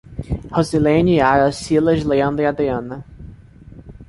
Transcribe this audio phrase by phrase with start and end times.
[0.55, 3.05] Rosilene, Yara, Silas, Leandro e Adriana